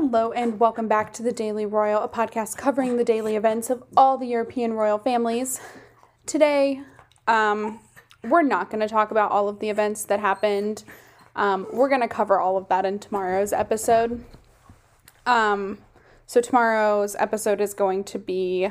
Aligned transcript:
Hello, 0.00 0.30
and 0.30 0.60
welcome 0.60 0.86
back 0.86 1.12
to 1.14 1.24
the 1.24 1.32
Daily 1.32 1.66
Royal, 1.66 2.00
a 2.00 2.08
podcast 2.08 2.56
covering 2.56 2.98
the 2.98 3.04
daily 3.04 3.34
events 3.34 3.68
of 3.68 3.82
all 3.96 4.16
the 4.16 4.28
European 4.28 4.74
royal 4.74 4.96
families. 4.96 5.60
Today, 6.24 6.82
um, 7.26 7.80
we're 8.22 8.42
not 8.42 8.70
going 8.70 8.78
to 8.78 8.86
talk 8.86 9.10
about 9.10 9.32
all 9.32 9.48
of 9.48 9.58
the 9.58 9.70
events 9.70 10.04
that 10.04 10.20
happened. 10.20 10.84
Um, 11.34 11.66
we're 11.72 11.88
going 11.88 12.00
to 12.00 12.06
cover 12.06 12.38
all 12.38 12.56
of 12.56 12.68
that 12.68 12.84
in 12.86 13.00
tomorrow's 13.00 13.52
episode. 13.52 14.24
Um, 15.26 15.78
so, 16.26 16.40
tomorrow's 16.40 17.16
episode 17.16 17.60
is 17.60 17.74
going 17.74 18.04
to 18.04 18.20
be 18.20 18.70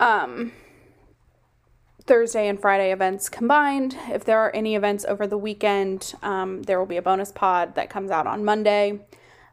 um, 0.00 0.50
Thursday 2.06 2.48
and 2.48 2.60
Friday 2.60 2.92
events 2.92 3.30
combined. 3.30 3.96
If 4.10 4.24
there 4.24 4.38
are 4.38 4.54
any 4.54 4.74
events 4.74 5.06
over 5.06 5.26
the 5.26 5.38
weekend, 5.38 6.12
um, 6.22 6.62
there 6.64 6.78
will 6.78 6.86
be 6.86 6.98
a 6.98 7.02
bonus 7.02 7.32
pod 7.32 7.74
that 7.76 7.88
comes 7.88 8.10
out 8.10 8.26
on 8.26 8.44
Monday. 8.44 9.00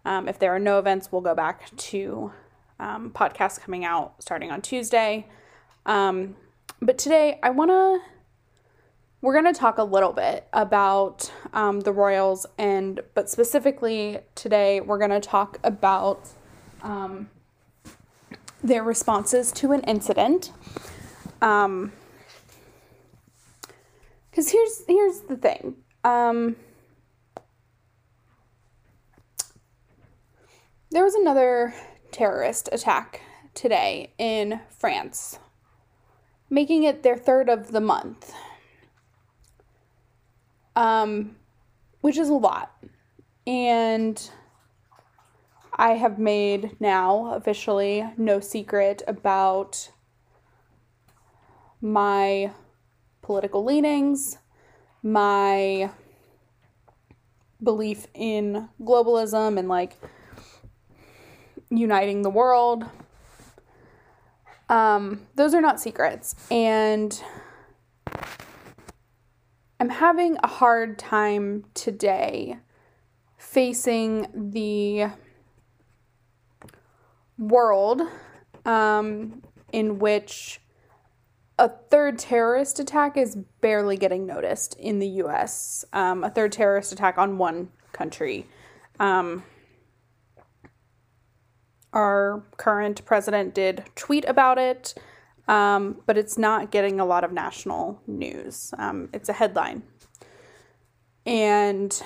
Um, 0.03 0.27
if 0.27 0.37
there 0.37 0.53
are 0.53 0.59
no 0.59 0.77
events, 0.77 1.11
we'll 1.11 1.21
go 1.21 1.33
back 1.33 1.73
to 1.77 2.33
um, 2.77 3.11
podcasts 3.11 3.59
coming 3.59 3.85
out 3.85 4.21
starting 4.21 4.51
on 4.51 4.61
Tuesday. 4.61 5.27
Um, 5.85 6.35
but 6.81 6.97
today, 6.97 7.39
I 7.41 7.51
want 7.51 7.71
to, 7.71 7.99
we're 9.21 9.39
going 9.39 9.53
to 9.53 9.57
talk 9.57 9.77
a 9.77 9.83
little 9.83 10.11
bit 10.11 10.47
about 10.51 11.31
um, 11.53 11.79
the 11.81 11.93
Royals, 11.93 12.45
and 12.57 12.99
but 13.13 13.29
specifically 13.29 14.19
today, 14.35 14.81
we're 14.81 14.97
going 14.97 15.11
to 15.11 15.21
talk 15.21 15.57
about 15.63 16.27
um, 16.81 17.29
their 18.61 18.83
responses 18.83 19.53
to 19.53 19.71
an 19.71 19.81
incident. 19.81 20.51
Um, 21.41 21.93
because 24.31 24.49
here's 24.49 24.83
here's 24.87 25.19
the 25.21 25.35
thing. 25.35 25.75
Um, 26.03 26.55
there 30.89 31.03
was 31.03 31.13
another 31.13 31.75
terrorist 32.11 32.69
attack 32.71 33.21
today 33.53 34.13
in 34.17 34.61
France, 34.69 35.37
making 36.49 36.83
it 36.83 37.03
their 37.03 37.17
third 37.17 37.49
of 37.49 37.71
the 37.71 37.81
month. 37.81 38.33
Um, 40.75 41.35
which 41.99 42.17
is 42.17 42.29
a 42.29 42.33
lot. 42.33 42.75
And 43.45 44.29
I 45.73 45.91
have 45.91 46.19
made 46.19 46.79
now 46.79 47.33
officially 47.33 48.05
no 48.17 48.39
secret 48.39 49.01
about 49.07 49.91
my 51.81 52.51
political 53.21 53.63
leanings, 53.63 54.37
my 55.03 55.89
belief 57.61 58.07
in 58.13 58.69
globalism 58.81 59.57
and 59.57 59.67
like 59.67 59.93
uniting 61.69 62.21
the 62.21 62.29
world. 62.29 62.85
Um, 64.69 65.27
those 65.35 65.53
are 65.53 65.61
not 65.61 65.79
secrets. 65.79 66.35
And 66.49 67.21
I'm 69.79 69.89
having 69.89 70.37
a 70.43 70.47
hard 70.47 70.97
time 70.97 71.65
today 71.73 72.57
facing 73.37 74.27
the 74.33 75.07
world 77.37 78.01
um, 78.65 79.41
in 79.73 79.99
which 79.99 80.61
a 81.61 81.69
third 81.69 82.17
terrorist 82.17 82.79
attack 82.79 83.15
is 83.15 83.37
barely 83.61 83.95
getting 83.95 84.25
noticed 84.25 84.73
in 84.79 84.97
the 84.97 85.07
US. 85.23 85.85
Um, 85.93 86.23
a 86.23 86.29
third 86.31 86.51
terrorist 86.51 86.91
attack 86.91 87.19
on 87.19 87.37
one 87.37 87.69
country. 87.93 88.47
Um, 88.99 89.43
our 91.93 92.43
current 92.57 93.05
president 93.05 93.53
did 93.53 93.83
tweet 93.95 94.25
about 94.25 94.57
it, 94.57 94.95
um, 95.47 96.01
but 96.07 96.17
it's 96.17 96.35
not 96.35 96.71
getting 96.71 96.99
a 96.99 97.05
lot 97.05 97.23
of 97.23 97.31
national 97.31 98.01
news. 98.07 98.73
Um, 98.79 99.09
it's 99.13 99.29
a 99.29 99.33
headline. 99.33 99.83
And 101.27 102.01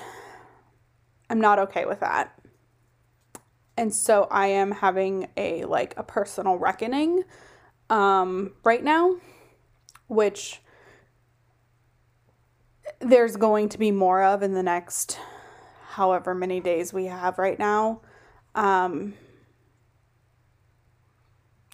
I'm 1.30 1.40
not 1.40 1.58
okay 1.60 1.86
with 1.86 2.00
that. 2.00 2.38
And 3.78 3.94
so 3.94 4.28
I 4.30 4.48
am 4.48 4.70
having 4.70 5.28
a 5.34 5.64
like 5.64 5.94
a 5.96 6.02
personal 6.02 6.56
reckoning 6.58 7.24
um, 7.88 8.52
right 8.62 8.84
now 8.84 9.16
which 10.08 10.60
there's 13.00 13.36
going 13.36 13.68
to 13.68 13.78
be 13.78 13.90
more 13.90 14.22
of 14.22 14.42
in 14.42 14.54
the 14.54 14.62
next 14.62 15.18
however 15.90 16.34
many 16.34 16.60
days 16.60 16.92
we 16.92 17.06
have 17.06 17.38
right 17.38 17.58
now. 17.58 18.00
Um, 18.54 19.14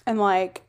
and 0.07 0.19
like 0.19 0.63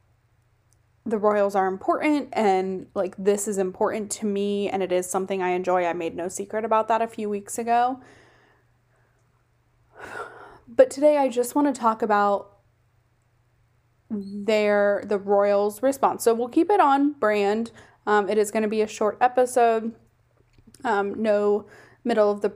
the 1.05 1.17
Royals 1.17 1.55
are 1.55 1.67
important 1.67 2.29
and 2.33 2.87
like 2.95 3.15
this 3.17 3.47
is 3.47 3.57
important 3.57 4.09
to 4.11 4.25
me 4.25 4.69
and 4.69 4.81
it 4.81 4.91
is 4.91 5.09
something 5.09 5.41
I 5.41 5.49
enjoy. 5.49 5.85
I 5.85 5.93
made 5.93 6.15
no 6.15 6.27
secret 6.27 6.63
about 6.63 6.87
that 6.87 7.01
a 7.01 7.07
few 7.07 7.29
weeks 7.29 7.57
ago. 7.57 8.01
But 10.65 10.89
today 10.89 11.17
I 11.17 11.27
just 11.27 11.53
want 11.53 11.73
to 11.73 11.79
talk 11.79 12.01
about 12.01 12.52
their 14.13 15.03
the 15.07 15.17
Royals 15.17 15.81
response. 15.81 16.23
So 16.23 16.33
we'll 16.33 16.49
keep 16.49 16.69
it 16.69 16.79
on 16.79 17.13
brand. 17.13 17.71
Um, 18.05 18.29
it 18.29 18.37
is 18.37 18.51
going 18.51 18.63
to 18.63 18.69
be 18.69 18.81
a 18.81 18.87
short 18.87 19.17
episode. 19.21 19.95
Um, 20.83 21.21
no 21.21 21.67
middle 22.03 22.29
of 22.29 22.41
the 22.41 22.53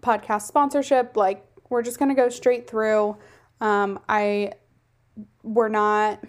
podcast 0.00 0.42
sponsorship. 0.42 1.16
Like 1.16 1.46
we're 1.70 1.82
just 1.82 1.98
going 1.98 2.08
to 2.08 2.14
go 2.14 2.28
straight 2.28 2.68
through. 2.68 3.16
Um, 3.60 4.00
I 4.08 4.52
we're 5.42 5.68
not 5.68 6.24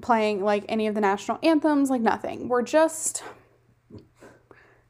playing 0.00 0.44
like 0.44 0.64
any 0.68 0.86
of 0.86 0.94
the 0.94 1.00
national 1.00 1.38
anthems, 1.42 1.90
like 1.90 2.00
nothing. 2.00 2.48
We're 2.48 2.62
just 2.62 3.22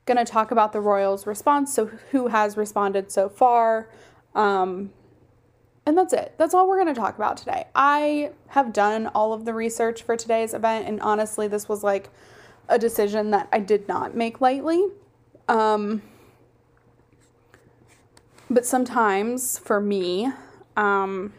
going 0.07 0.19
to 0.19 0.25
talk 0.25 0.51
about 0.51 0.73
the 0.73 0.81
Royals' 0.81 1.27
response. 1.27 1.73
So, 1.73 1.87
who 2.11 2.29
has 2.29 2.57
responded 2.57 3.11
so 3.11 3.29
far? 3.29 3.91
Um, 4.35 4.93
and 5.87 5.97
that's 5.99 6.13
it. 6.13 6.35
That's 6.39 6.55
all 6.55 6.69
we're 6.69 6.83
going 6.83 6.95
to 6.95 7.01
talk 7.01 7.17
about 7.17 7.37
today. 7.37 7.67
I 7.75 8.31
have 8.49 8.73
done 8.73 9.09
all 9.09 9.33
of 9.33 9.45
the 9.45 9.53
research 9.53 10.03
for 10.03 10.17
today's 10.17 10.55
event, 10.55 10.89
and 10.89 11.01
honestly, 11.01 11.47
this 11.49 11.69
was 11.69 11.83
like 11.83 12.11
a 12.69 12.79
decision 12.79 13.31
that 13.33 13.49
I 13.53 13.59
did 13.59 13.87
not 13.87 14.17
make 14.17 14.41
lightly. 14.41 14.87
Um, 15.49 16.03
but 18.49 18.65
sometimes 18.65 19.59
for 19.59 19.81
me, 19.81 20.31
um, 20.77 21.35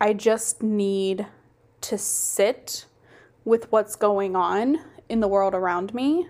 I 0.00 0.12
just 0.12 0.62
need 0.62 1.26
to 1.82 1.96
sit 1.96 2.86
with 3.44 3.70
what's 3.72 3.96
going 3.96 4.36
on 4.36 4.78
in 5.08 5.20
the 5.20 5.28
world 5.28 5.54
around 5.54 5.94
me 5.94 6.28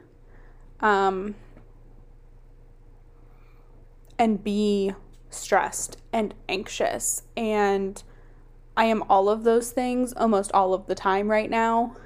um, 0.81 1.34
and 4.19 4.43
be 4.43 4.93
stressed 5.34 5.98
and 6.12 6.34
anxious. 6.48 7.22
And 7.37 8.03
I 8.76 8.84
am 8.87 9.03
all 9.09 9.28
of 9.28 9.44
those 9.44 9.70
things 9.70 10.12
almost 10.15 10.53
all 10.53 10.75
of 10.75 10.87
the 10.87 10.94
time 10.94 11.31
right 11.31 11.50
now. 11.50 11.97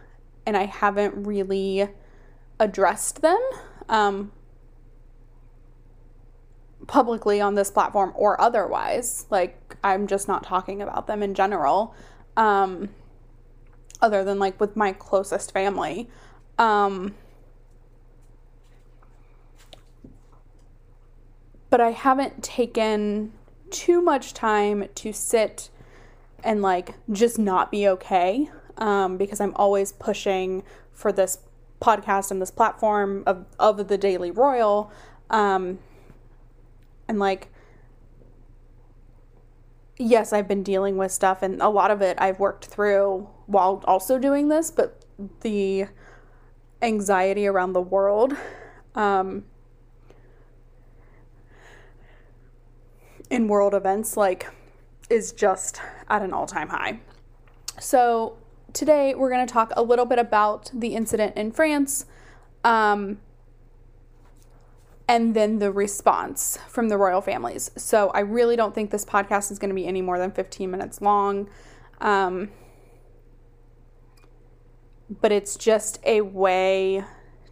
And 0.44 0.56
I 0.56 0.66
haven't 0.66 1.26
really 1.26 1.88
addressed 2.59 3.22
them 3.22 3.38
um, 3.88 4.32
publicly 6.87 7.41
on 7.41 7.54
this 7.54 7.70
platform 7.70 8.12
or 8.14 8.41
otherwise. 8.41 9.26
Like, 9.31 9.76
I'm 9.82 10.06
just 10.06 10.28
not 10.28 10.44
talking 10.44 10.82
about 10.82 11.06
them 11.06 11.22
in 11.22 11.34
general, 11.34 11.94
um, 12.37 12.91
other 14.00 14.25
than 14.25 14.38
like 14.38 14.60
with 14.60 14.76
my 14.76 14.93
closest 14.93 15.53
family. 15.53 16.08
Um, 16.58 17.14
but 21.76 21.84
I 21.84 21.90
haven't 21.90 22.43
taken 22.43 23.34
too 23.70 24.00
much 24.00 24.32
time 24.32 24.88
to 24.94 25.12
sit 25.12 25.69
and 26.43 26.62
like 26.62 26.94
just 27.12 27.38
not 27.38 27.70
be 27.70 27.87
okay 27.87 28.49
um, 28.78 29.19
because 29.19 29.43
I'm 29.43 29.52
always 29.56 29.93
pushing 29.93 30.62
for 30.94 31.12
this 31.12 31.37
podcast 31.82 32.31
and 32.31 32.40
this 32.40 32.50
platform 32.50 33.25
of, 33.26 33.44
of 33.58 33.88
the 33.88 33.99
Daily 33.99 34.31
Royal. 34.31 34.90
Um, 35.28 35.78
and 37.08 37.19
like, 37.19 37.52
yes, 39.99 40.32
I've 40.32 40.49
been 40.49 40.62
dealing 40.62 40.96
with 40.96 41.12
stuff 41.12 41.43
and 41.43 41.61
a 41.61 41.69
lot 41.69 41.90
of 41.90 42.00
it 42.00 42.17
I've 42.19 42.40
worked 42.40 42.64
through 42.64 43.29
while 43.44 43.84
also 43.87 44.19
doing 44.19 44.49
this, 44.49 44.70
but 44.70 45.05
the 45.43 45.88
anxiety 46.81 47.46
around 47.46 47.75
the 47.75 47.82
world 47.82 48.34
um, 48.94 49.44
in 53.31 53.49
world 53.49 53.75
events 53.75 54.17
like 54.17 54.46
is 55.08 55.32
just 55.32 55.81
at 56.08 56.23
an 56.23 56.32
all-time 56.32 56.69
high. 56.69 57.00
So 57.81 58.37
today 58.73 59.14
we're 59.14 59.31
going 59.31 59.46
to 59.46 59.52
talk 59.52 59.73
a 59.76 59.82
little 59.82 60.05
bit 60.05 60.19
about 60.19 60.70
the 60.73 60.94
incident 60.94 61.37
in 61.37 61.52
France. 61.52 62.06
Um, 62.64 63.20
and 65.08 65.34
then 65.34 65.61
the 65.61 65.70
response 65.70 66.58
from 66.69 66.88
the 66.88 66.96
royal 66.96 67.20
families. 67.20 67.70
So 67.76 68.08
I 68.08 68.20
really 68.20 68.56
don't 68.56 68.75
think 68.75 68.90
this 68.90 69.05
podcast 69.05 69.52
is 69.52 69.58
going 69.58 69.69
to 69.69 69.75
be 69.75 69.87
any 69.87 70.02
more 70.02 70.19
than 70.19 70.32
15 70.32 70.69
minutes 70.69 71.00
long. 71.00 71.49
Um, 72.00 72.50
but 75.08 75.31
it's 75.31 75.56
just 75.56 76.00
a 76.05 76.22
way 76.22 77.05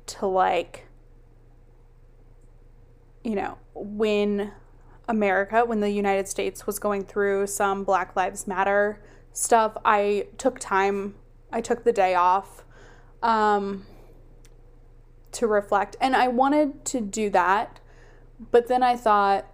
to 0.06 0.27
like 0.27 0.88
you 3.25 3.35
know, 3.35 3.59
when 3.75 4.53
America, 5.09 5.65
when 5.65 5.81
the 5.81 5.91
United 5.91 6.29
States 6.29 6.67
was 6.67 6.79
going 6.79 7.05
through 7.05 7.47
some 7.47 7.85
Black 7.85 8.17
Lives 8.17 8.47
Matter 8.47 9.01
stuff, 9.33 9.77
I 9.85 10.29
took 10.39 10.59
time, 10.59 11.15
I 11.53 11.61
took 11.61 11.85
the 11.85 11.93
day 11.93 12.15
off 12.15 12.65
um, 13.23 13.85
to 15.33 15.47
reflect. 15.47 15.97
And 16.01 16.17
I 16.17 16.29
wanted 16.29 16.85
to 16.87 17.01
do 17.01 17.31
that, 17.31 17.81
but 18.51 18.69
then 18.69 18.83
I 18.83 18.97
thought, 18.97 19.47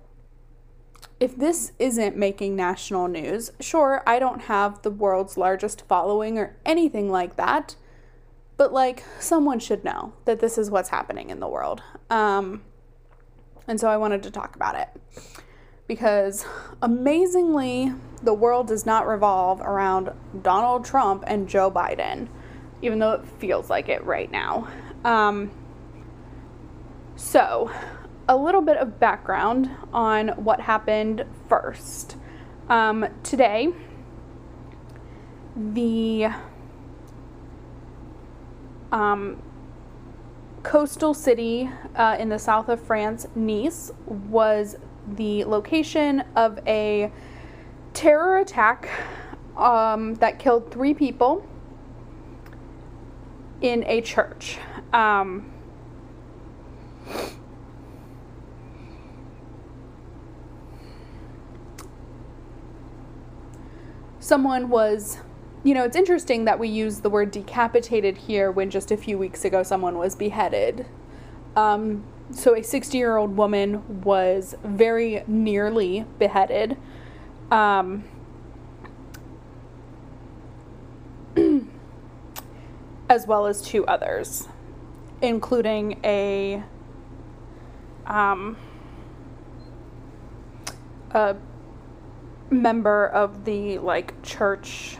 if 1.18 1.36
this 1.36 1.72
isn't 1.78 2.16
making 2.16 2.56
national 2.56 3.08
news, 3.08 3.50
sure, 3.60 4.02
I 4.06 4.18
don't 4.18 4.42
have 4.42 4.82
the 4.82 4.90
world's 4.90 5.36
largest 5.36 5.82
following 5.86 6.38
or 6.38 6.56
anything 6.64 7.10
like 7.10 7.36
that, 7.36 7.76
but 8.56 8.72
like 8.72 9.04
someone 9.18 9.58
should 9.58 9.84
know 9.84 10.14
that 10.24 10.40
this 10.40 10.56
is 10.56 10.70
what's 10.70 10.88
happening 10.88 11.28
in 11.30 11.40
the 11.40 11.48
world. 11.48 11.82
Um, 12.08 12.62
and 13.68 13.80
so 13.80 13.88
I 13.88 13.96
wanted 13.96 14.22
to 14.24 14.30
talk 14.30 14.56
about 14.56 14.74
it 14.74 14.88
because 15.90 16.46
amazingly, 16.82 17.92
the 18.22 18.32
world 18.32 18.68
does 18.68 18.86
not 18.86 19.08
revolve 19.08 19.60
around 19.60 20.12
Donald 20.40 20.84
Trump 20.84 21.24
and 21.26 21.48
Joe 21.48 21.68
Biden, 21.68 22.28
even 22.80 23.00
though 23.00 23.10
it 23.10 23.26
feels 23.40 23.68
like 23.68 23.88
it 23.88 24.04
right 24.04 24.30
now. 24.30 24.68
Um, 25.04 25.50
so, 27.16 27.72
a 28.28 28.36
little 28.36 28.60
bit 28.60 28.76
of 28.76 29.00
background 29.00 29.68
on 29.92 30.28
what 30.28 30.60
happened 30.60 31.24
first. 31.48 32.16
Um, 32.68 33.08
today, 33.24 33.72
the 35.56 36.28
um, 38.92 39.42
coastal 40.62 41.14
city 41.14 41.70
uh, 41.96 42.16
in 42.18 42.28
the 42.28 42.38
south 42.38 42.68
of 42.68 42.80
France, 42.80 43.26
Nice, 43.34 43.92
was 44.06 44.76
the 45.16 45.44
location 45.44 46.22
of 46.36 46.58
a 46.66 47.10
terror 47.94 48.38
attack 48.38 48.88
um, 49.56 50.14
that 50.16 50.38
killed 50.38 50.70
three 50.70 50.94
people 50.94 51.46
in 53.60 53.84
a 53.84 54.00
church. 54.00 54.58
Um, 54.92 55.50
someone 64.18 64.68
was 64.68 65.18
you 65.62 65.74
know, 65.74 65.84
it's 65.84 65.96
interesting 65.96 66.46
that 66.46 66.58
we 66.58 66.68
use 66.68 67.00
the 67.00 67.10
word 67.10 67.30
decapitated 67.30 68.16
here 68.16 68.50
when 68.50 68.70
just 68.70 68.90
a 68.90 68.96
few 68.96 69.18
weeks 69.18 69.44
ago 69.44 69.62
someone 69.62 69.98
was 69.98 70.14
beheaded. 70.14 70.86
Um, 71.54 72.04
so, 72.32 72.54
a 72.54 72.62
60 72.62 72.96
year 72.96 73.16
old 73.16 73.36
woman 73.36 74.02
was 74.02 74.54
very 74.62 75.22
nearly 75.26 76.06
beheaded. 76.18 76.76
Um, 77.50 78.04
as 83.10 83.26
well 83.26 83.46
as 83.46 83.60
two 83.60 83.84
others, 83.86 84.48
including 85.20 85.98
a, 86.04 86.62
um, 88.06 88.56
a 91.10 91.36
member 92.50 93.06
of 93.08 93.44
the 93.44 93.78
like 93.78 94.22
church 94.22 94.96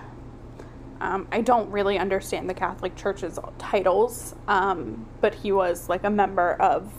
um, 1.00 1.26
I 1.32 1.40
don't 1.40 1.70
really 1.70 1.98
understand 1.98 2.48
the 2.48 2.54
Catholic 2.54 2.94
Church's 2.94 3.38
titles, 3.58 4.34
um, 4.48 5.06
but 5.20 5.34
he 5.34 5.52
was 5.52 5.88
like 5.88 6.04
a 6.04 6.10
member 6.10 6.54
of 6.54 6.92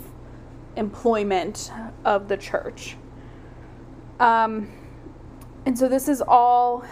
employment 0.75 1.71
of 2.03 2.27
the 2.27 2.37
church. 2.37 2.97
Um, 4.19 4.71
and 5.65 5.77
so 5.77 5.87
this 5.87 6.07
is 6.07 6.21
all, 6.21 6.83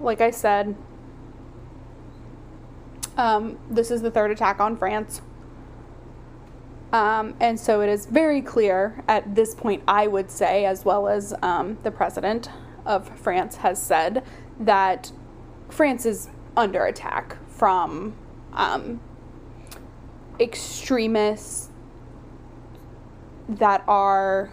like 0.00 0.20
I 0.20 0.30
said, 0.30 0.74
um, 3.16 3.58
this 3.70 3.90
is 3.90 4.02
the 4.02 4.10
third 4.10 4.30
attack 4.30 4.60
on 4.60 4.76
France. 4.76 5.22
Um, 6.92 7.34
and 7.40 7.58
so 7.58 7.80
it 7.80 7.88
is 7.88 8.06
very 8.06 8.40
clear 8.40 9.02
at 9.08 9.34
this 9.34 9.54
point, 9.54 9.82
I 9.86 10.06
would 10.06 10.30
say, 10.30 10.64
as 10.64 10.84
well 10.84 11.08
as 11.08 11.34
um, 11.42 11.78
the 11.82 11.90
president 11.90 12.48
of 12.84 13.08
France 13.18 13.56
has 13.56 13.80
said, 13.80 14.24
that 14.58 15.12
France 15.68 16.06
is 16.06 16.30
under 16.56 16.84
attack 16.86 17.36
from 17.48 18.16
um, 18.52 19.00
extremists 20.40 21.70
that 23.48 23.84
are 23.86 24.50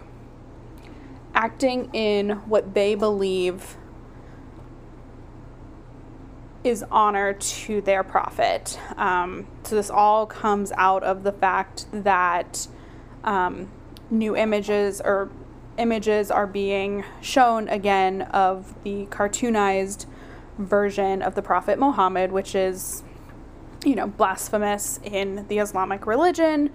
acting 1.33 1.89
in 1.94 2.31
what 2.47 2.73
they 2.73 2.95
believe 2.95 3.77
is 6.63 6.83
honor 6.91 7.33
to 7.33 7.81
their 7.81 8.03
prophet. 8.03 8.79
Um, 8.95 9.47
so 9.63 9.75
this 9.75 9.89
all 9.89 10.25
comes 10.25 10.71
out 10.77 11.03
of 11.03 11.23
the 11.23 11.31
fact 11.31 11.85
that 11.91 12.67
um, 13.23 13.69
new 14.09 14.35
images 14.35 15.01
or 15.03 15.29
images 15.77 16.29
are 16.29 16.47
being 16.47 17.03
shown 17.21 17.67
again 17.67 18.21
of 18.21 18.73
the 18.83 19.07
cartoonized 19.07 20.05
version 20.57 21.21
of 21.21 21.35
the 21.35 21.41
Prophet 21.41 21.79
Muhammad, 21.79 22.31
which 22.31 22.55
is, 22.55 23.03
you 23.83 23.95
know, 23.95 24.07
blasphemous 24.07 25.00
in 25.03 25.47
the 25.47 25.59
Islamic 25.59 26.05
religion, 26.05 26.71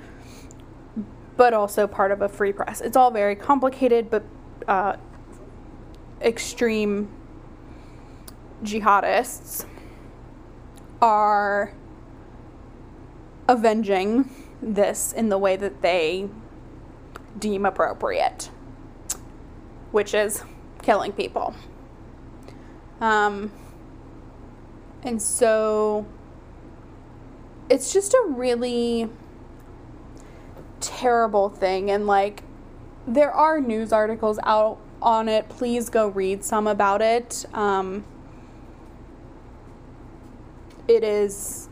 but 1.36 1.54
also 1.54 1.86
part 1.86 2.10
of 2.10 2.20
a 2.22 2.28
free 2.28 2.52
press. 2.52 2.80
It's 2.80 2.96
all 2.96 3.10
very 3.10 3.36
complicated, 3.36 4.10
but 4.10 4.24
uh, 4.66 4.96
extreme 6.20 7.10
jihadists 8.62 9.64
are 11.00 11.72
avenging 13.48 14.28
this 14.60 15.12
in 15.12 15.28
the 15.28 15.38
way 15.38 15.56
that 15.56 15.80
they 15.80 16.28
deem 17.38 17.64
appropriate, 17.64 18.50
which 19.92 20.12
is 20.12 20.42
killing 20.82 21.12
people. 21.12 21.54
Um, 23.00 23.52
and 25.02 25.20
so 25.20 26.06
it's 27.70 27.92
just 27.92 28.14
a 28.14 28.24
really 28.28 29.08
terrible 30.80 31.48
thing. 31.48 31.90
And 31.90 32.06
like, 32.06 32.42
there 33.06 33.32
are 33.32 33.60
news 33.60 33.92
articles 33.92 34.38
out 34.42 34.78
on 35.00 35.28
it. 35.28 35.48
Please 35.48 35.88
go 35.90 36.08
read 36.08 36.44
some 36.44 36.66
about 36.66 37.02
it. 37.02 37.44
Um, 37.54 38.04
it 40.86 41.04
is, 41.04 41.68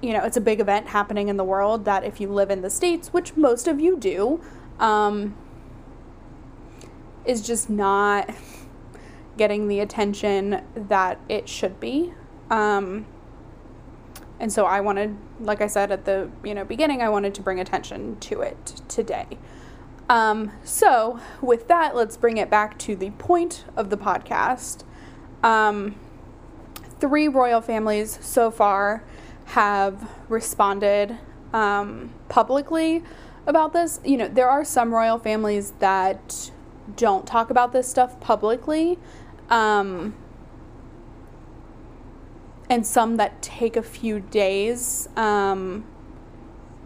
you 0.00 0.12
know, 0.12 0.24
it's 0.24 0.36
a 0.36 0.40
big 0.40 0.60
event 0.60 0.88
happening 0.88 1.28
in 1.28 1.36
the 1.36 1.44
world 1.44 1.84
that 1.84 2.04
if 2.04 2.20
you 2.20 2.28
live 2.28 2.50
in 2.50 2.62
the 2.62 2.70
States, 2.70 3.12
which 3.12 3.36
most 3.36 3.66
of 3.66 3.80
you 3.80 3.96
do, 3.96 4.40
um, 4.78 5.36
is 7.24 7.42
just 7.42 7.68
not 7.68 8.30
getting 9.36 9.66
the 9.66 9.80
attention 9.80 10.62
that 10.74 11.18
it 11.28 11.48
should 11.48 11.80
be. 11.80 12.14
Um, 12.50 13.06
and 14.40 14.52
so 14.52 14.66
I 14.66 14.80
wanted, 14.80 15.16
like 15.40 15.60
I 15.60 15.66
said 15.66 15.90
at 15.90 16.04
the 16.04 16.30
you 16.42 16.54
know 16.54 16.64
beginning, 16.64 17.02
I 17.02 17.08
wanted 17.08 17.34
to 17.36 17.42
bring 17.42 17.60
attention 17.60 18.18
to 18.20 18.40
it 18.40 18.82
today. 18.88 19.38
Um, 20.08 20.52
so 20.62 21.20
with 21.40 21.68
that, 21.68 21.96
let's 21.96 22.16
bring 22.16 22.36
it 22.36 22.50
back 22.50 22.78
to 22.80 22.94
the 22.94 23.10
point 23.12 23.64
of 23.76 23.90
the 23.90 23.96
podcast. 23.96 24.84
Um, 25.42 25.96
three 27.00 27.28
royal 27.28 27.60
families 27.60 28.18
so 28.20 28.50
far 28.50 29.02
have 29.46 30.10
responded 30.28 31.18
um, 31.52 32.12
publicly 32.28 33.02
about 33.46 33.72
this. 33.72 34.00
You 34.04 34.16
know, 34.16 34.28
there 34.28 34.48
are 34.48 34.64
some 34.64 34.92
royal 34.92 35.18
families 35.18 35.72
that 35.78 36.50
don't 36.96 37.26
talk 37.26 37.50
about 37.50 37.72
this 37.72 37.88
stuff 37.88 38.20
publicly. 38.20 38.98
Um, 39.48 40.14
and 42.68 42.86
some 42.86 43.16
that 43.16 43.42
take 43.42 43.76
a 43.76 43.82
few 43.82 44.20
days 44.20 45.08
um, 45.16 45.84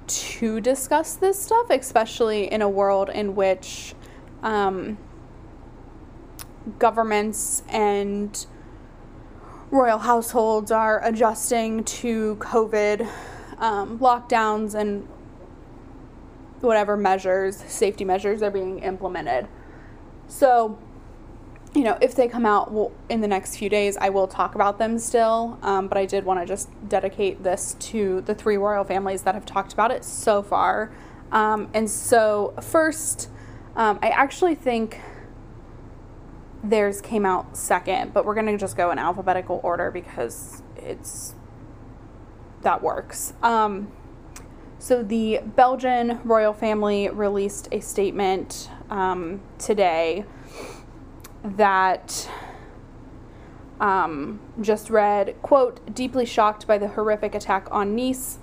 to 0.06 0.61
discuss 0.61 1.14
this 1.14 1.40
stuff, 1.40 1.70
especially 1.70 2.50
in 2.50 2.62
a 2.62 2.68
world 2.68 3.11
in 3.11 3.35
which 3.35 3.94
um, 4.42 4.99
governments 6.78 7.62
and 7.68 8.47
royal 9.70 9.99
households 9.99 10.70
are 10.70 11.04
adjusting 11.04 11.85
to 11.85 12.37
COVID 12.37 13.08
um, 13.58 13.99
lockdowns 13.99 14.75
and 14.75 15.06
whatever 16.61 16.97
measures, 16.97 17.56
safety 17.56 18.04
measures 18.04 18.42
are 18.42 18.50
being 18.50 18.80
implemented. 18.80 19.47
So, 20.26 20.78
you 21.75 21.84
know, 21.84 21.98
if 22.00 22.14
they 22.14 22.28
come 22.28 22.46
out 22.46 22.92
in 23.08 23.20
the 23.20 23.28
next 23.28 23.56
few 23.56 23.68
days, 23.68 23.96
I 23.96 24.08
will 24.08 24.26
talk 24.26 24.54
about 24.54 24.78
them 24.78 24.98
still. 24.98 25.58
Um, 25.62 25.88
but 25.88 25.98
I 25.98 26.06
did 26.06 26.25
want 26.25 26.40
to 26.40 26.46
just 26.46 26.68
dedicate 26.88 27.42
this 27.42 27.76
to 27.80 28.22
the 28.22 28.34
three 28.34 28.56
royal 28.56 28.84
families 28.84 29.22
that 29.22 29.34
have 29.34 29.44
talked 29.44 29.72
about 29.72 29.90
it 29.90 30.04
so 30.04 30.42
far. 30.42 30.90
Um, 31.30 31.68
and 31.75 31.90
so, 31.90 32.54
first, 32.62 33.28
um, 33.76 33.98
I 34.02 34.08
actually 34.08 34.54
think 34.54 34.98
theirs 36.64 37.00
came 37.00 37.26
out 37.26 37.56
second, 37.56 38.14
but 38.14 38.25
we're 38.25 38.34
going 38.34 38.46
to 38.46 38.56
just 38.56 38.76
go 38.76 38.90
in 38.90 38.98
alphabetical 38.98 39.60
order 39.62 39.90
because 39.90 40.62
it's 40.76 41.34
that 42.62 42.82
works. 42.82 43.34
Um, 43.42 43.92
so, 44.78 45.02
the 45.02 45.40
Belgian 45.44 46.20
royal 46.25 46.54
family 46.54 47.10
released 47.10 47.68
a 47.72 47.80
statement 47.80 48.70
um, 48.88 49.42
today 49.58 50.25
that 51.45 52.28
um, 53.80 54.40
just 54.61 54.90
read, 54.90 55.37
quote, 55.42 55.95
deeply 55.95 56.25
shocked 56.25 56.66
by 56.66 56.78
the 56.78 56.88
horrific 56.88 57.35
attack 57.35 57.68
on 57.71 57.95
Nice. 57.95 58.38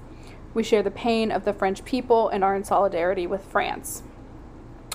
We 0.54 0.64
share 0.64 0.82
the 0.82 0.92
pain 0.92 1.32
of 1.32 1.44
the 1.44 1.54
French 1.54 1.84
people 1.84 2.30
and 2.30 2.44
are 2.44 2.56
in 2.56 2.64
solidarity 2.64 3.28
with 3.28 3.44
France. 3.44 4.04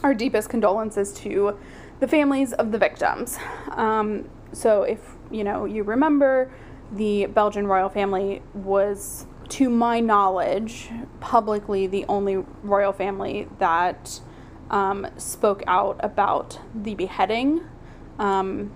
Our 0.03 0.15
deepest 0.15 0.49
condolences 0.49 1.13
to 1.15 1.59
the 2.01 2.09
families 2.09 2.55
of 2.55 2.73
the 2.73 2.79
victims. 2.79 3.39
Um, 3.73 4.31
so, 4.53 4.83
if 4.83 5.01
you 5.31 5.45
know, 5.45 5.67
you 5.67 5.83
remember, 5.83 6.51
the 6.91 7.27
Belgian 7.27 7.67
royal 7.67 7.91
family 7.91 8.43
was, 8.55 9.27
to 9.51 9.69
my 9.69 10.01
knowledge, 10.01 10.89
publicly 11.21 11.87
the 11.87 12.07
only 12.09 12.39
royal 12.63 12.93
family 12.93 13.49
that 13.59 14.21
um, 14.71 15.07
spoke 15.19 15.63
out 15.67 16.01
about 16.03 16.59
the 16.75 16.95
beheading 16.95 17.61
um, 18.21 18.71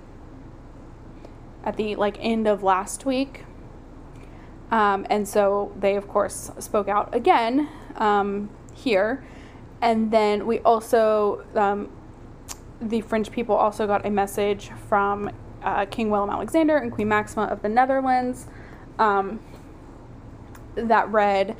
at 1.62 1.76
the 1.76 1.94
like 1.94 2.16
end 2.18 2.48
of 2.48 2.64
last 2.64 3.06
week. 3.06 3.44
Um, 4.72 5.06
and 5.08 5.28
so 5.28 5.72
they, 5.78 5.94
of 5.94 6.08
course, 6.08 6.50
spoke 6.58 6.88
out 6.88 7.14
again 7.14 7.68
um, 7.96 8.50
here. 8.72 9.24
And 9.80 10.10
then 10.10 10.46
we 10.46 10.58
also, 10.60 11.44
um, 11.54 11.90
the 12.80 13.02
French 13.02 13.30
people 13.30 13.54
also 13.54 13.86
got 13.86 14.04
a 14.04 14.10
message 14.10 14.70
from 14.88 15.30
uh, 15.62 15.84
King 15.86 16.10
Willem 16.10 16.30
Alexander 16.30 16.76
and 16.76 16.90
Queen 16.90 17.08
Maxima 17.08 17.44
of 17.44 17.62
the 17.62 17.68
Netherlands 17.68 18.48
um, 18.98 19.40
that 20.74 21.08
read, 21.10 21.56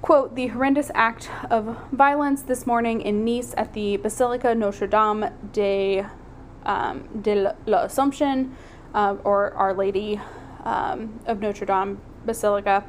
quote, 0.00 0.34
the 0.34 0.48
horrendous 0.48 0.90
act 0.94 1.30
of 1.50 1.76
violence 1.92 2.42
this 2.42 2.66
morning 2.66 3.02
in 3.02 3.24
Nice 3.24 3.54
at 3.56 3.74
the 3.74 3.98
Basilica 3.98 4.54
Notre 4.54 4.86
Dame 4.86 5.30
de 5.52 6.06
um, 6.66 7.08
de 7.22 7.52
l'Assomption, 7.66 8.54
uh, 8.94 9.16
or 9.24 9.54
Our 9.54 9.72
Lady 9.72 10.20
um, 10.64 11.20
of 11.26 11.40
Notre 11.40 11.64
Dame 11.64 11.98
Basilica, 12.26 12.84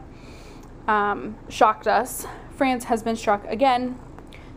um, 0.88 1.38
shocked 1.48 1.88
us. 1.88 2.26
France 2.56 2.86
has 2.86 3.04
been 3.04 3.16
struck 3.16 3.46
again, 3.46 3.98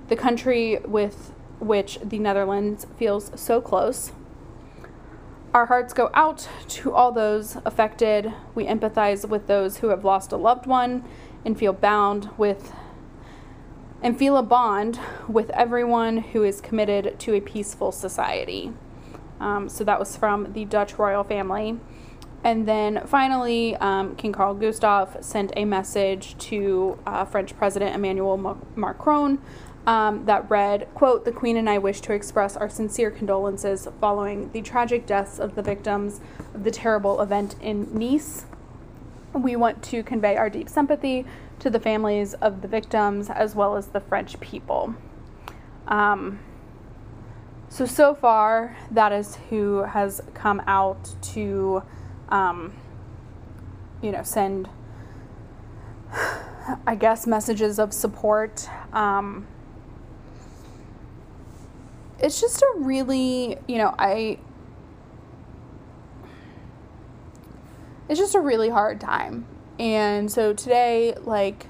the 0.09 0.17
country 0.17 0.79
with 0.85 1.33
which 1.61 1.99
the 2.03 2.19
Netherlands 2.19 2.87
feels 2.99 3.31
so 3.39 3.61
close. 3.61 4.13
Our 5.53 5.67
hearts 5.67 5.93
go 5.93 6.11
out 6.15 6.49
to 6.69 6.93
all 6.93 7.13
those 7.13 7.57
affected. 7.65 8.33
We 8.55 8.67
empathize 8.67 9.29
with 9.29 9.49
those 9.49 9.79
who 9.79 9.89
have 9.89 10.05
lost 10.05 10.33
a 10.33 10.37
loved 10.37 10.67
one 10.67 11.05
and 11.45 11.59
feel 11.59 11.73
bound 11.73 12.31
with 12.39 12.73
and 14.03 14.19
feel 14.19 14.39
a 14.39 14.43
bond 14.43 14.99
with 15.29 15.51
everyone 15.51 16.19
who 16.19 16.43
is 16.43 16.61
committed 16.63 17.19
to 17.19 17.35
a 17.35 17.41
peaceful 17.41 17.93
society. 17.93 18.73
Um, 19.41 19.69
so 19.69 19.85
that 19.85 19.99
was 19.99 20.17
from 20.17 20.53
the 20.53 20.65
Dutch 20.65 20.99
royal 20.99 21.25
family. 21.25 21.79
And 22.43 22.67
then 22.67 23.03
finally, 23.07 23.77
um, 23.77 24.17
King 24.17 24.33
Carl 24.33 24.55
Gustaf 24.55 25.23
sent 25.23 25.53
a 25.57 25.65
message 25.65 26.39
to 26.39 26.99
uh, 27.07 27.25
French 27.25 27.57
President 27.57 27.95
Emmanuel 27.95 28.59
Macron 28.77 29.41
um, 29.87 30.25
that 30.27 30.49
read, 30.51 30.89
quote, 30.95 31.25
The 31.25 31.33
Queen 31.33 31.57
and 31.57 31.69
I 31.69 31.79
wish 31.79 32.01
to 32.03 32.13
express 32.13 32.57
our 32.57 32.69
sincere 32.69 33.11
condolences 33.11 33.89
following 34.01 34.51
the 34.53 34.63
tragic 34.63 35.07
deaths 35.07 35.39
of 35.39 35.55
the 35.55 35.63
victims 35.63 36.21
of 36.55 36.65
the 36.65 36.71
terrible 36.71 37.21
event 37.21 37.57
in 37.61 37.89
Nice. 37.99 38.47
We 39.35 39.57
want 39.57 39.83
to 39.85 40.03
convey 40.03 40.37
our 40.37 40.51
deep 40.51 40.69
sympathy 40.69 41.25
to 41.61 41.71
the 41.71 41.81
families 41.81 42.35
of 42.35 42.63
the 42.63 42.69
victims 42.69 43.31
as 43.31 43.55
well 43.55 43.77
as 43.77 43.89
the 43.89 44.01
French 44.01 44.41
people. 44.41 44.95
Um, 45.87 46.41
so, 47.71 47.87
so 47.87 48.17
far, 48.17 48.77
that 48.91 49.13
is 49.13 49.37
who 49.49 49.85
has 49.85 50.21
come 50.35 50.61
out 50.67 51.15
to, 51.35 51.85
um, 52.29 52.75
you 54.03 54.11
know, 54.11 54.25
send, 54.25 54.69
I 56.85 56.97
guess, 56.97 57.29
messages 57.29 57.79
of 57.79 57.93
support. 57.93 58.69
Um, 58.93 59.47
it's 62.19 62.41
just 62.41 62.61
a 62.61 62.73
really, 62.79 63.57
you 63.69 63.79
know, 63.79 63.95
I, 63.97 64.39
it's 68.09 68.19
just 68.19 68.35
a 68.35 68.41
really 68.41 68.69
hard 68.69 69.01
time. 69.01 69.47
And 69.79 70.31
so 70.31 70.53
today, 70.53 71.15
like, 71.23 71.69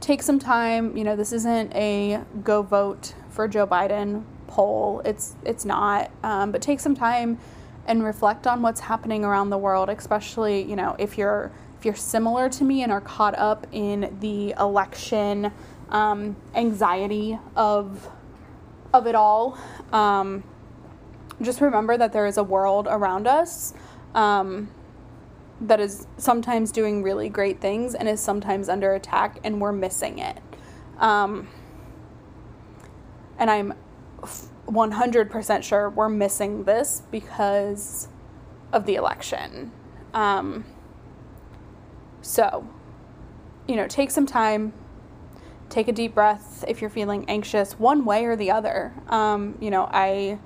take 0.00 0.22
some 0.22 0.38
time. 0.38 0.96
You 0.96 1.02
know, 1.02 1.16
this 1.16 1.32
isn't 1.32 1.74
a 1.74 2.22
go 2.44 2.62
vote 2.62 3.12
for 3.28 3.48
Joe 3.48 3.66
Biden 3.66 4.22
poll. 4.46 5.02
It's 5.04 5.34
it's 5.44 5.64
not. 5.64 6.10
Um, 6.22 6.52
but 6.52 6.62
take 6.62 6.80
some 6.80 6.94
time 6.94 7.38
and 7.86 8.04
reflect 8.04 8.46
on 8.46 8.62
what's 8.62 8.80
happening 8.80 9.24
around 9.24 9.50
the 9.50 9.58
world, 9.58 9.88
especially 9.88 10.62
you 10.62 10.76
know 10.76 10.96
if 10.98 11.18
you're 11.18 11.52
if 11.78 11.84
you're 11.84 11.94
similar 11.94 12.48
to 12.48 12.64
me 12.64 12.82
and 12.82 12.90
are 12.90 13.00
caught 13.00 13.36
up 13.38 13.66
in 13.72 14.16
the 14.20 14.54
election 14.58 15.52
um, 15.90 16.36
anxiety 16.54 17.38
of 17.54 18.08
of 18.92 19.06
it 19.06 19.14
all. 19.14 19.58
Um, 19.92 20.42
just 21.42 21.60
remember 21.60 21.96
that 21.98 22.12
there 22.12 22.26
is 22.26 22.38
a 22.38 22.42
world 22.42 22.86
around 22.88 23.26
us 23.26 23.74
um, 24.14 24.70
that 25.60 25.80
is 25.80 26.06
sometimes 26.16 26.72
doing 26.72 27.02
really 27.02 27.28
great 27.28 27.60
things 27.60 27.94
and 27.94 28.08
is 28.08 28.20
sometimes 28.20 28.68
under 28.68 28.94
attack, 28.94 29.38
and 29.44 29.60
we're 29.60 29.72
missing 29.72 30.18
it. 30.18 30.38
Um, 30.98 31.48
and 33.38 33.50
I'm 33.50 33.74
100% 34.66 35.62
sure 35.62 35.90
we're 35.90 36.08
missing 36.08 36.64
this 36.64 37.02
because 37.10 38.08
of 38.72 38.86
the 38.86 38.96
election. 38.96 39.72
Um, 40.14 40.64
so, 42.20 42.68
you 43.68 43.76
know, 43.76 43.86
take 43.86 44.10
some 44.10 44.26
time, 44.26 44.72
take 45.68 45.88
a 45.88 45.92
deep 45.92 46.14
breath 46.14 46.64
if 46.66 46.80
you're 46.80 46.90
feeling 46.90 47.24
anxious, 47.28 47.78
one 47.78 48.04
way 48.04 48.24
or 48.24 48.36
the 48.36 48.50
other. 48.50 48.92
Um, 49.08 49.56
you 49.60 49.70
know, 49.70 49.88
I, 49.92 50.38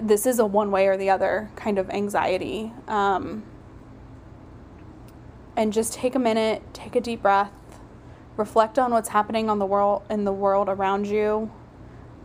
this 0.00 0.26
is 0.26 0.38
a 0.38 0.46
one 0.46 0.70
way 0.70 0.86
or 0.86 0.96
the 0.96 1.10
other 1.10 1.50
kind 1.56 1.78
of 1.78 1.90
anxiety. 1.90 2.72
Um, 2.88 3.44
and 5.56 5.72
just 5.72 5.92
take 5.92 6.14
a 6.14 6.18
minute, 6.18 6.62
take 6.72 6.96
a 6.96 7.00
deep 7.00 7.22
breath, 7.22 7.52
reflect 8.36 8.78
on 8.78 8.90
what's 8.92 9.10
happening 9.10 9.48
on 9.48 9.58
the 9.58 9.66
world 9.66 10.02
in 10.10 10.24
the 10.24 10.32
world 10.32 10.68
around 10.68 11.06
you. 11.06 11.50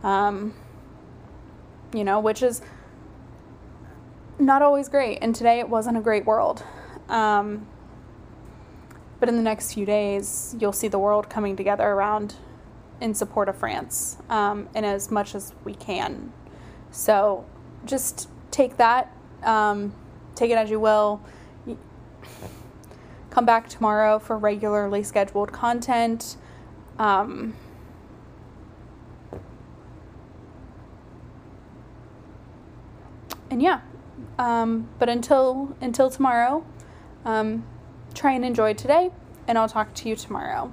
Um, 0.02 0.54
you 1.92 2.04
know, 2.04 2.20
which 2.20 2.42
is 2.42 2.62
not 4.38 4.62
always 4.62 4.88
great. 4.88 5.18
And 5.20 5.34
today 5.34 5.58
it 5.58 5.68
wasn't 5.68 5.96
a 5.96 6.00
great 6.00 6.24
world. 6.24 6.62
Um, 7.08 7.66
but 9.18 9.28
in 9.28 9.36
the 9.36 9.42
next 9.42 9.74
few 9.74 9.84
days, 9.84 10.56
you'll 10.58 10.72
see 10.72 10.88
the 10.88 10.98
world 10.98 11.28
coming 11.28 11.56
together 11.56 11.86
around 11.86 12.36
in 13.00 13.14
support 13.14 13.48
of 13.48 13.56
France 13.56 14.16
um, 14.28 14.68
in 14.74 14.84
as 14.84 15.10
much 15.10 15.34
as 15.34 15.52
we 15.64 15.74
can. 15.74 16.32
So 16.90 17.44
just 17.84 18.28
take 18.50 18.76
that, 18.78 19.14
um, 19.42 19.94
take 20.34 20.50
it 20.50 20.54
as 20.54 20.70
you 20.70 20.80
will. 20.80 21.20
Come 23.30 23.46
back 23.46 23.68
tomorrow 23.68 24.18
for 24.18 24.36
regularly 24.36 25.02
scheduled 25.02 25.52
content. 25.52 26.36
Um, 26.98 27.54
and 33.60 33.64
yeah, 33.64 33.80
um, 34.38 34.88
but 34.98 35.08
until 35.08 35.76
until 35.80 36.10
tomorrow, 36.10 36.64
um, 37.24 37.66
try 38.14 38.32
and 38.32 38.44
enjoy 38.44 38.74
today, 38.74 39.10
and 39.46 39.58
I'll 39.58 39.68
talk 39.68 39.94
to 39.94 40.08
you 40.08 40.16
tomorrow. 40.16 40.72